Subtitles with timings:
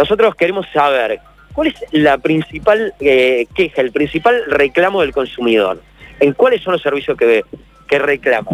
[0.00, 1.20] Nosotros queremos saber
[1.52, 5.82] cuál es la principal eh, queja, el principal reclamo del consumidor.
[6.20, 7.44] ¿En cuáles son los servicios que,
[7.86, 8.48] que reclama?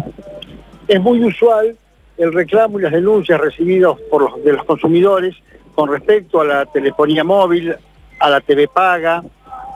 [0.89, 1.77] Es muy usual
[2.17, 5.37] el reclamo y las denuncias recibidas por los, de los consumidores
[5.73, 7.73] con respecto a la telefonía móvil,
[8.19, 9.23] a la TV paga,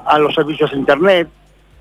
[0.06, 1.30] a los servicios de Internet,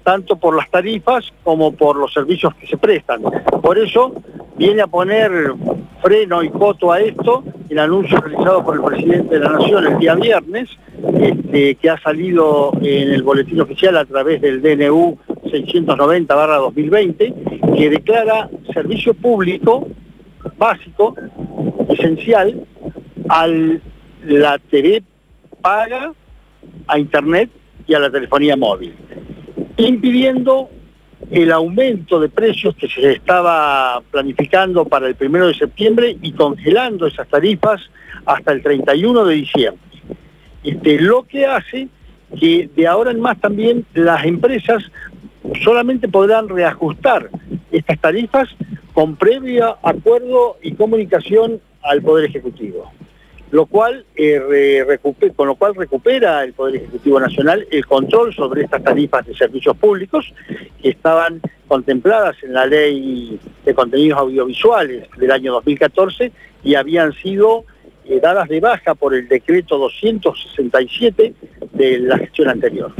[0.04, 3.22] tanto por las tarifas como por los servicios que se prestan.
[3.60, 4.14] Por eso
[4.54, 5.32] viene a poner
[6.00, 9.98] freno y coto a esto el anuncio realizado por el presidente de la Nación el
[9.98, 10.68] día viernes,
[11.18, 18.50] este, que ha salido en el boletín oficial a través del DNU 690-2020, que declara
[18.74, 19.86] servicio público
[20.58, 21.14] básico,
[21.88, 22.66] esencial,
[23.28, 25.04] a la TV
[25.62, 26.12] paga,
[26.86, 27.50] a Internet
[27.86, 28.94] y a la telefonía móvil
[29.86, 30.70] impidiendo
[31.30, 37.06] el aumento de precios que se estaba planificando para el primero de septiembre y congelando
[37.06, 37.80] esas tarifas
[38.24, 39.82] hasta el 31 de diciembre.
[40.62, 41.88] Este, lo que hace
[42.38, 44.82] que de ahora en más también las empresas
[45.64, 47.28] solamente podrán reajustar
[47.72, 48.48] estas tarifas
[48.92, 52.92] con previo acuerdo y comunicación al Poder Ejecutivo
[53.50, 54.86] lo cual, eh,
[55.34, 59.76] con lo cual recupera el Poder Ejecutivo Nacional el control sobre estas tarifas de servicios
[59.76, 60.32] públicos
[60.80, 67.64] que estaban contempladas en la Ley de Contenidos Audiovisuales del año 2014 y habían sido
[68.04, 71.34] eh, dadas de baja por el decreto 267
[71.72, 72.92] de la gestión anterior.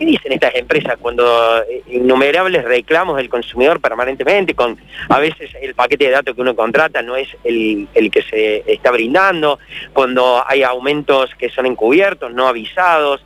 [0.00, 4.78] ¿Qué dicen estas empresas cuando eh, innumerables reclamos del consumidor permanentemente, con
[5.10, 8.92] a veces el paquete de datos que uno contrata no es el, que se está
[8.92, 9.58] brindando,
[9.92, 13.22] cuando hay aumentos que son encubiertos, no avisados?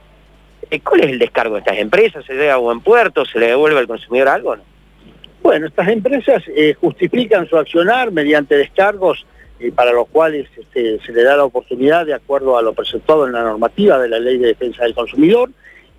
[0.68, 2.24] Eh, ¿Cuál es el descargo de estas empresas?
[2.24, 3.24] ¿Se llega a buen puerto?
[3.24, 4.56] ¿Se le devuelve al consumidor algo?
[5.44, 9.24] Bueno, estas empresas eh, justifican su accionar mediante descargos
[9.76, 13.32] para los cuales este, se le da la oportunidad de acuerdo a lo presentado en
[13.32, 15.50] la normativa de la Ley de Defensa del Consumidor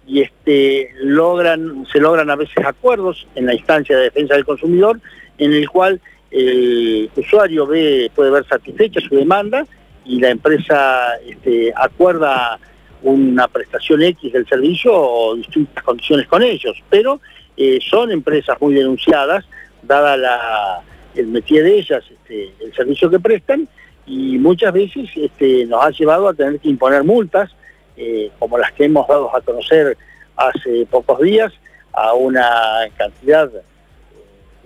[0.07, 4.99] y este, logran, se logran a veces acuerdos en la instancia de defensa del consumidor
[5.37, 5.99] en el cual
[6.31, 9.65] el usuario ve, puede ver satisfecha su demanda
[10.05, 12.59] y la empresa este, acuerda
[13.01, 17.19] una prestación X del servicio o distintas condiciones con ellos, pero
[17.57, 19.45] eh, son empresas muy denunciadas,
[19.83, 20.81] dada la,
[21.15, 23.67] el métier de ellas, este, el servicio que prestan,
[24.07, 27.51] y muchas veces este, nos ha llevado a tener que imponer multas
[27.97, 29.97] eh, como las que hemos dado a conocer
[30.35, 31.53] hace pocos días,
[31.93, 32.49] a una
[32.97, 33.61] cantidad eh,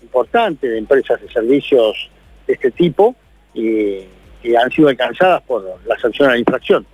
[0.01, 2.09] importante de empresas de servicios
[2.47, 3.15] de este tipo
[3.53, 4.07] que
[4.57, 6.85] han sido alcanzadas por la sanción a la infracción.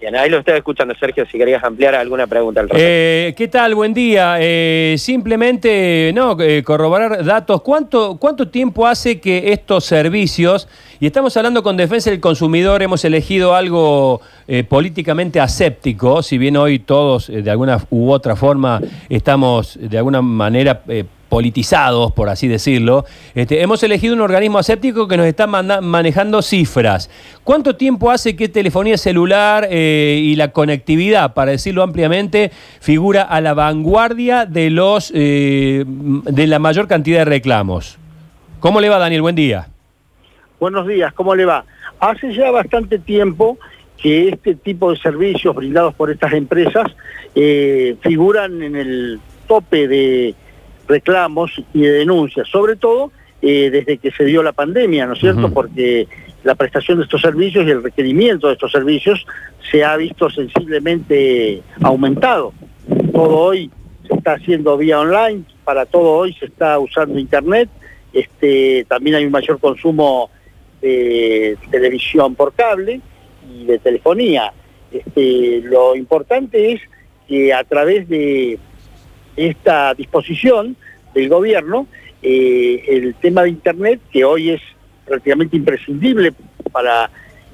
[0.00, 2.90] Bien, ahí lo estaba escuchando, Sergio, si querías ampliar alguna pregunta al respecto.
[2.90, 3.74] Eh, ¿Qué tal?
[3.74, 4.38] Buen día.
[4.96, 7.60] simplemente, no, corroborar datos.
[7.60, 10.68] ¿Cuánto, ¿Cuánto tiempo hace que estos servicios
[11.00, 16.58] y estamos hablando con defensa del consumidor, hemos elegido algo eh, políticamente aséptico, si bien
[16.58, 20.82] hoy todos eh, de alguna u otra forma estamos de alguna manera...
[20.88, 23.04] Eh, politizados, por así decirlo,
[23.36, 27.08] este, hemos elegido un organismo aséptico que nos está manejando cifras.
[27.44, 32.50] ¿Cuánto tiempo hace que telefonía celular y la conectividad, para decirlo ampliamente,
[32.80, 35.84] figura a la vanguardia de los de
[36.48, 37.96] la mayor cantidad de reclamos?
[38.58, 39.22] ¿Cómo le va, Daniel?
[39.22, 39.69] Buen día.
[40.60, 41.64] Buenos días, ¿cómo le va?
[42.00, 43.58] Hace ya bastante tiempo
[43.96, 46.86] que este tipo de servicios brindados por estas empresas
[47.34, 50.34] eh, figuran en el tope de
[50.86, 53.10] reclamos y de denuncias, sobre todo
[53.40, 55.50] eh, desde que se dio la pandemia, ¿no es cierto?
[55.50, 56.06] Porque
[56.44, 59.24] la prestación de estos servicios y el requerimiento de estos servicios
[59.70, 62.52] se ha visto sensiblemente aumentado.
[63.14, 63.70] Todo hoy
[64.06, 67.70] se está haciendo vía online, para todo hoy se está usando Internet,
[68.12, 70.28] este, también hay un mayor consumo
[70.80, 73.00] de televisión por cable
[73.52, 74.52] y de telefonía.
[74.90, 76.80] Este, lo importante es
[77.28, 78.58] que a través de
[79.36, 80.76] esta disposición
[81.14, 81.86] del gobierno,
[82.22, 84.60] eh, el tema de Internet, que hoy es
[85.06, 86.32] prácticamente imprescindible
[86.72, 87.10] para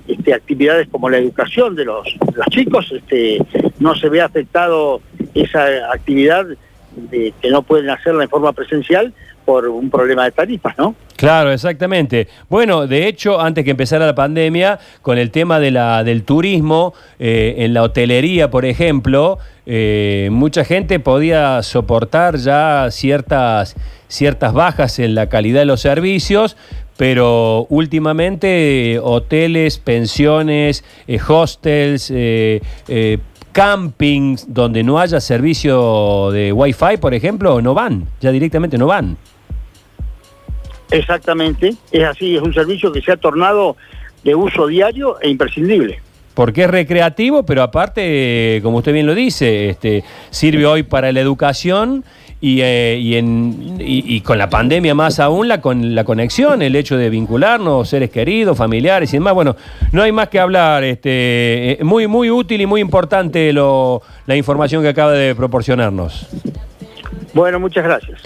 [0.09, 2.07] este, actividades como la educación de los,
[2.51, 3.39] chicos, este,
[3.79, 5.01] no se ve afectado
[5.35, 6.47] esa actividad
[7.11, 9.13] que no pueden hacerla en forma presencial
[9.47, 10.95] por un problema de tarifas, ¿no?
[11.15, 12.29] Claro, exactamente.
[12.51, 16.93] Bueno, de hecho, antes que empezara la pandemia, con el tema de la, del turismo,
[17.19, 23.77] eh, en la hotelería, por ejemplo, eh, mucha gente podía soportar ya ciertas,
[24.09, 26.57] ciertas bajas en la calidad de los servicios,
[26.97, 32.13] pero últimamente hoteles, pensiones, eh, hostels,
[33.57, 39.17] campings donde no haya servicio de Wi-Fi, por ejemplo, no van, ya directamente no van.
[40.91, 43.79] Exactamente, es así, es un servicio que se ha tornado
[44.23, 46.03] de uso diario e imprescindible.
[46.35, 51.21] porque es recreativo, pero aparte, como usted bien lo dice, este, sirve hoy para la
[51.21, 52.05] educación
[52.41, 56.61] y, eh, y, en, y- y con la pandemia más aún la, con, la conexión,
[56.63, 59.35] el hecho de vincularnos, seres queridos, familiares y demás.
[59.35, 59.57] Bueno,
[59.93, 60.85] no hay más que hablar.
[60.85, 66.27] Este, eh, muy, muy útil y muy importante lo, la información que acaba de proporcionarnos.
[67.33, 68.21] Bueno, muchas gracias.